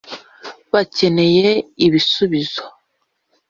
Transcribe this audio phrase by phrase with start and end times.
[0.71, 1.49] bacyeneye
[1.85, 2.63] ibisubizo